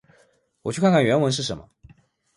[0.63, 1.69] 我去看看原文是什么。